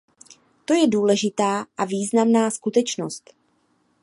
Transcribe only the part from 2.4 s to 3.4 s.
skutečnost.